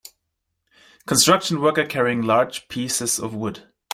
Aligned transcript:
Construction 1.05 1.61
worker 1.61 1.85
carrying 1.85 2.23
large 2.23 2.67
pieces 2.69 3.19
of 3.19 3.35
wood 3.35 3.69